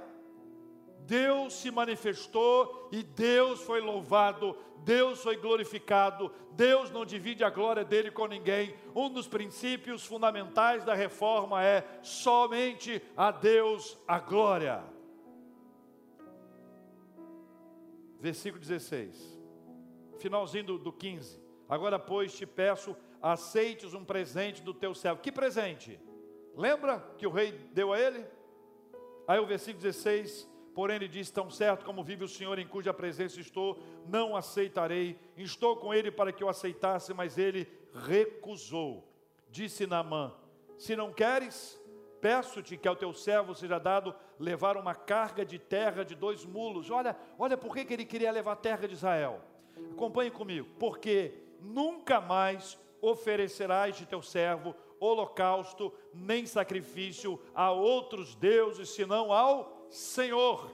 [1.06, 7.86] Deus se manifestou e Deus foi louvado, Deus foi glorificado, Deus não divide a glória
[7.86, 8.76] dele com ninguém.
[8.94, 14.97] Um dos princípios fundamentais da reforma é somente a Deus a glória.
[18.20, 19.38] Versículo 16
[20.18, 21.40] finalzinho do, do 15.
[21.70, 25.22] Agora, pois, te peço, aceites um presente do teu servo.
[25.22, 26.00] Que presente?
[26.56, 28.26] Lembra que o rei deu a ele?
[29.28, 32.94] Aí o versículo 16, porém ele diz: Tão certo como vive o Senhor em cuja
[32.94, 35.20] presença estou, não aceitarei.
[35.36, 39.08] Estou com ele para que eu aceitasse, mas ele recusou.
[39.50, 40.34] Disse Naamã:
[40.78, 41.80] Se não queres,
[42.22, 46.90] peço-te que ao teu servo seja dado levar uma carga de terra de dois mulos.
[46.90, 49.42] Olha, olha por que, ele queria levar terra de Israel.
[49.92, 58.90] Acompanhe comigo, porque nunca mais oferecerás de teu servo holocausto nem sacrifício a outros deuses,
[58.90, 60.72] senão ao Senhor.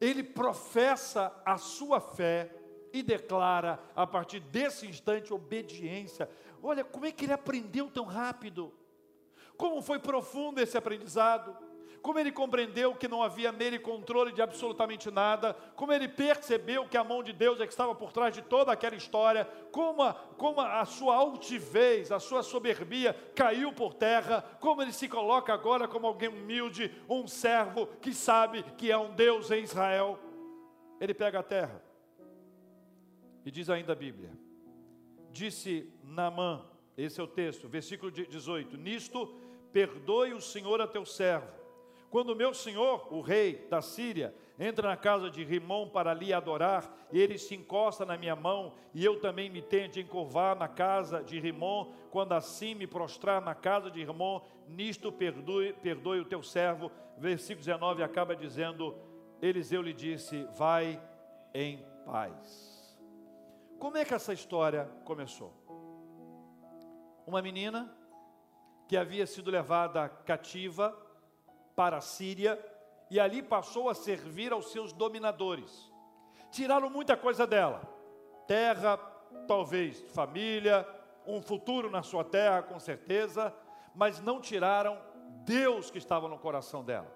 [0.00, 2.54] Ele professa a sua fé
[2.92, 6.28] e declara a partir desse instante obediência.
[6.62, 8.72] Olha como é que ele aprendeu tão rápido.
[9.56, 11.56] Como foi profundo esse aprendizado.
[12.06, 16.96] Como ele compreendeu que não havia nele controle de absolutamente nada, como ele percebeu que
[16.96, 20.14] a mão de Deus é que estava por trás de toda aquela história, como a,
[20.14, 25.88] como a sua altivez, a sua soberbia caiu por terra, como ele se coloca agora
[25.88, 30.16] como alguém humilde, um servo que sabe que é um Deus em Israel.
[31.00, 31.82] Ele pega a terra.
[33.44, 34.30] E diz ainda a Bíblia:
[35.32, 36.64] Disse Naamã,
[36.96, 39.34] esse é o texto, versículo 18: Nisto
[39.72, 41.56] perdoe o Senhor a teu servo
[42.16, 46.90] quando meu senhor, o rei da Síria, entra na casa de Rimon para ali adorar,
[47.12, 50.66] e ele se encosta na minha mão, e eu também me tenho de encurvar na
[50.66, 56.24] casa de Rimon, quando assim me prostrar na casa de Rimon, nisto perdoe, perdoe o
[56.24, 56.90] teu servo.
[57.18, 58.96] Versículo 19 acaba dizendo:
[59.42, 60.98] Eliseu lhe disse: Vai
[61.52, 62.96] em paz.
[63.78, 65.52] Como é que essa história começou?
[67.26, 67.94] Uma menina
[68.86, 70.96] que havia sido levada cativa
[71.74, 72.58] para a Síria
[73.10, 75.92] e ali passou a servir aos seus dominadores.
[76.50, 77.82] Tiraram muita coisa dela:
[78.46, 78.96] terra,
[79.46, 80.86] talvez família,
[81.26, 83.54] um futuro na sua terra, com certeza,
[83.94, 84.98] mas não tiraram
[85.44, 87.14] Deus que estava no coração dela.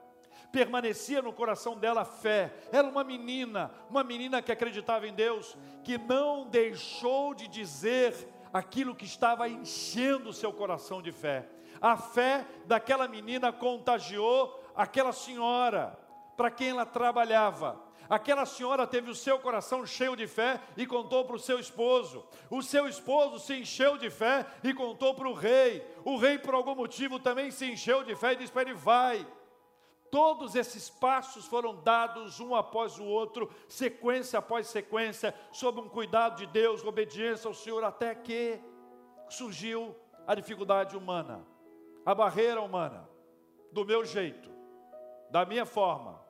[0.53, 2.53] permanecia no coração dela a fé.
[2.73, 8.14] Era uma menina, uma menina que acreditava em Deus, que não deixou de dizer
[8.53, 11.49] aquilo que estava enchendo o seu coração de fé.
[11.81, 15.99] A fé daquela menina contagiou aquela senhora
[16.37, 17.81] para quem ela trabalhava.
[18.09, 22.26] Aquela senhora teve o seu coração cheio de fé e contou para o seu esposo.
[22.51, 25.87] O seu esposo se encheu de fé e contou para o rei.
[26.05, 29.24] O rei, por algum motivo, também se encheu de fé e disse para ele: Vai.
[30.11, 36.37] Todos esses passos foram dados um após o outro, sequência após sequência, sob um cuidado
[36.37, 38.59] de Deus, obediência ao Senhor, até que
[39.28, 39.95] surgiu
[40.26, 41.47] a dificuldade humana,
[42.11, 43.09] a barreira humana,
[43.71, 44.51] do meu jeito,
[45.31, 46.21] da minha forma,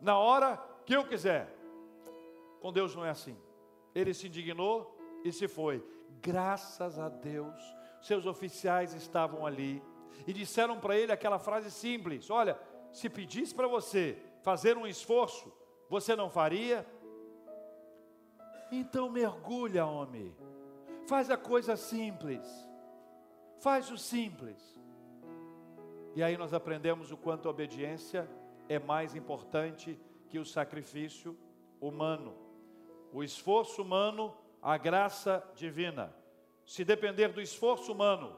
[0.00, 0.56] na hora
[0.86, 1.54] que eu quiser.
[2.58, 3.36] Com Deus não é assim.
[3.94, 5.86] Ele se indignou e se foi.
[6.22, 7.54] Graças a Deus,
[8.00, 9.82] seus oficiais estavam ali
[10.26, 12.58] e disseram para ele aquela frase simples: Olha,
[12.90, 15.52] se pedisse para você fazer um esforço,
[15.90, 16.86] você não faria?
[18.72, 20.34] Então mergulha, homem.
[21.06, 22.42] Faz a coisa simples.
[23.60, 24.76] Faz o simples.
[26.16, 28.26] E aí nós aprendemos o quanto a obediência
[28.70, 30.00] é mais importante
[30.30, 31.36] que o sacrifício
[31.78, 32.34] humano.
[33.12, 36.16] O esforço humano, a graça divina.
[36.64, 38.34] Se depender do esforço humano,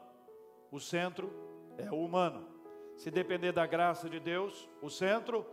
[0.72, 1.32] o centro
[1.78, 2.48] é o humano.
[2.96, 5.46] Se depender da graça de Deus, o centro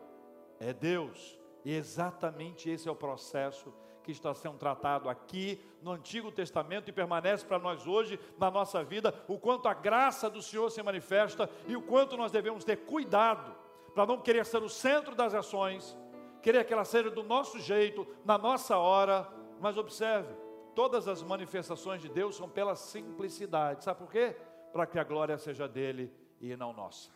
[0.60, 1.40] é Deus.
[1.64, 3.72] E exatamente esse é o processo
[4.06, 8.84] que está sendo tratado aqui no Antigo Testamento e permanece para nós hoje na nossa
[8.84, 12.86] vida, o quanto a graça do Senhor se manifesta e o quanto nós devemos ter
[12.86, 13.56] cuidado
[13.96, 15.98] para não querer ser o centro das ações,
[16.42, 19.28] querer que ela seja do nosso jeito, na nossa hora,
[19.60, 20.32] mas observe,
[20.76, 24.36] todas as manifestações de Deus são pela simplicidade, sabe por quê?
[24.72, 27.10] Para que a glória seja dele e não nossa.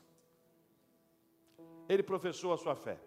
[1.87, 2.99] Ele professou a sua fé,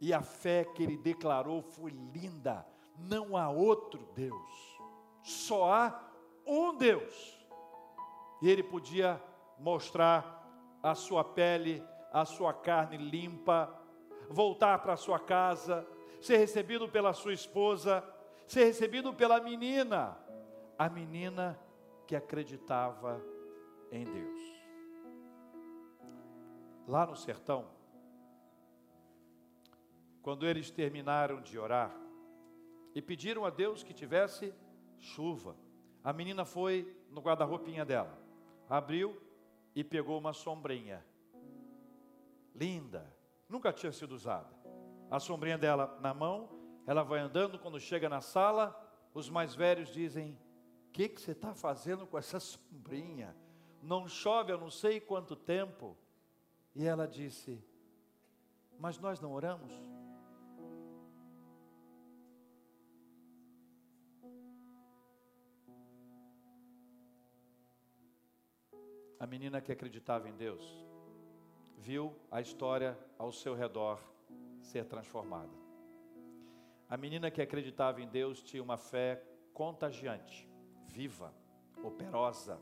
[0.00, 4.80] e a fé que ele declarou foi linda, não há outro Deus,
[5.22, 6.10] só há
[6.46, 7.38] um Deus,
[8.40, 9.22] e ele podia
[9.58, 10.38] mostrar
[10.82, 11.82] a sua pele,
[12.12, 13.74] a sua carne limpa,
[14.30, 15.86] voltar para sua casa,
[16.20, 18.04] ser recebido pela sua esposa,
[18.46, 20.16] ser recebido pela menina,
[20.78, 21.58] a menina
[22.06, 23.22] que acreditava
[23.90, 24.40] em Deus.
[26.86, 27.66] Lá no sertão,
[30.28, 31.90] quando eles terminaram de orar
[32.94, 34.52] e pediram a Deus que tivesse
[34.98, 35.56] chuva,
[36.04, 38.14] a menina foi no guarda-roupinha dela,
[38.68, 39.18] abriu
[39.74, 41.02] e pegou uma sombrinha
[42.54, 43.10] linda,
[43.48, 44.54] nunca tinha sido usada.
[45.10, 46.50] A sombrinha dela na mão,
[46.86, 48.78] ela vai andando, quando chega na sala,
[49.14, 50.38] os mais velhos dizem:
[50.88, 53.34] O que, que você está fazendo com essa sombrinha?
[53.82, 55.96] Não chove há não sei quanto tempo.
[56.76, 57.64] E ela disse:
[58.78, 59.97] Mas nós não oramos?
[69.20, 70.64] A menina que acreditava em Deus
[71.76, 74.00] viu a história ao seu redor
[74.60, 75.50] ser transformada.
[76.88, 80.48] A menina que acreditava em Deus tinha uma fé contagiante,
[80.86, 81.34] viva,
[81.82, 82.60] operosa,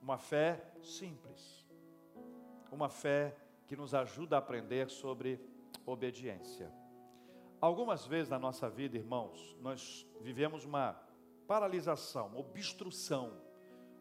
[0.00, 1.66] uma fé simples,
[2.70, 5.40] uma fé que nos ajuda a aprender sobre
[5.86, 6.72] obediência.
[7.60, 11.00] Algumas vezes na nossa vida, irmãos, nós vivemos uma
[11.46, 13.40] paralisação, uma obstrução.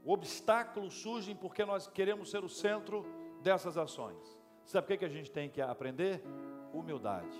[0.03, 3.05] O obstáculo surge porque nós queremos ser o centro
[3.41, 4.37] dessas ações.
[4.65, 6.21] Sabe o que a gente tem que aprender?
[6.73, 7.37] Humildade.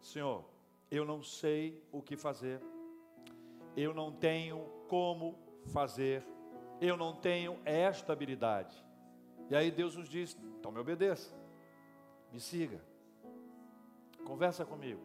[0.00, 0.44] Senhor,
[0.90, 2.60] eu não sei o que fazer,
[3.76, 5.38] eu não tenho como
[5.72, 6.24] fazer,
[6.80, 8.76] eu não tenho esta habilidade.
[9.48, 11.34] E aí Deus nos diz: então me obedeça,
[12.32, 12.80] me siga,
[14.24, 15.02] conversa comigo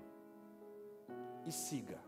[1.45, 1.99] e siga.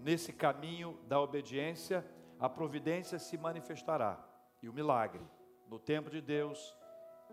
[0.00, 2.04] Nesse caminho da obediência,
[2.40, 4.18] a providência se manifestará
[4.62, 5.22] e o milagre
[5.68, 6.76] no tempo de Deus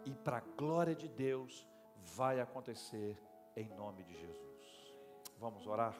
[0.03, 1.67] e para a glória de Deus
[2.15, 3.17] vai acontecer
[3.55, 4.95] em nome de Jesus.
[5.39, 5.95] Vamos orar?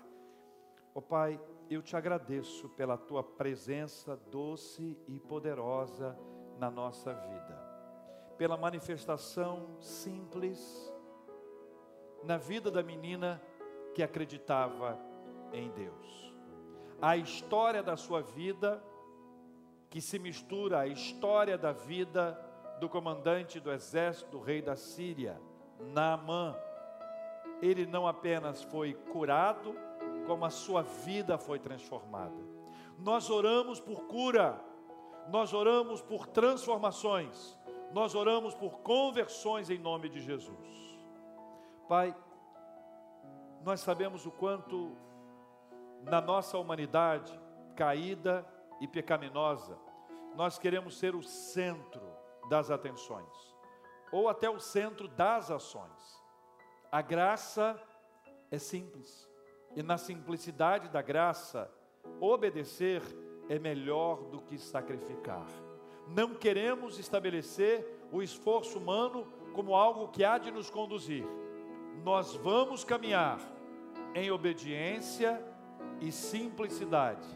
[0.94, 1.40] Ó oh, Pai,
[1.70, 6.18] eu te agradeço pela tua presença doce e poderosa
[6.58, 7.60] na nossa vida,
[8.38, 10.94] pela manifestação simples
[12.24, 13.42] na vida da menina
[13.94, 14.98] que acreditava
[15.52, 16.34] em Deus.
[17.02, 18.82] A história da sua vida
[19.96, 22.38] que se mistura à história da vida
[22.82, 25.42] do comandante do exército do rei da Síria,
[25.94, 26.54] Naamã.
[27.62, 29.74] Ele não apenas foi curado,
[30.28, 32.36] como a sua vida foi transformada.
[33.00, 34.60] Nós oramos por cura,
[35.30, 37.58] nós oramos por transformações,
[37.94, 41.00] Nós oramos por conversões em nome de Jesus.
[41.88, 42.14] Pai,
[43.64, 44.92] nós sabemos o quanto
[46.04, 47.40] na nossa humanidade
[47.78, 48.46] caída
[48.82, 49.85] e pecaminosa,
[50.36, 52.02] nós queremos ser o centro
[52.50, 53.56] das atenções,
[54.12, 56.24] ou até o centro das ações.
[56.92, 57.82] A graça
[58.52, 59.30] é simples,
[59.76, 61.72] e na simplicidade da graça,
[62.20, 63.02] obedecer
[63.50, 65.48] é melhor do que sacrificar.
[66.08, 71.26] Não queremos estabelecer o esforço humano como algo que há de nos conduzir.
[72.04, 73.40] Nós vamos caminhar
[74.14, 75.42] em obediência
[76.00, 77.28] e simplicidade,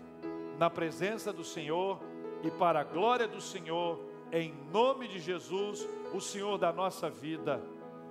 [0.57, 1.99] na presença do Senhor
[2.43, 3.99] e para a glória do Senhor,
[4.31, 7.61] em nome de Jesus, o Senhor da nossa vida.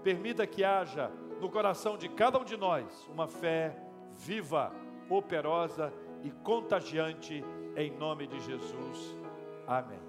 [0.03, 1.11] Permita que haja
[1.41, 3.77] no coração de cada um de nós uma fé
[4.17, 4.73] viva,
[5.09, 7.45] operosa e contagiante,
[7.77, 9.17] em nome de Jesus.
[9.67, 10.08] Amém.